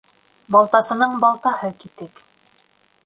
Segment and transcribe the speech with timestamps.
[0.55, 2.27] Балтасының балтаһы китек.